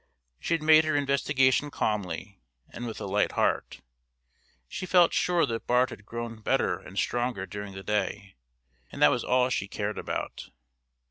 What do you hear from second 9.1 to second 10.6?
was all that she cared about.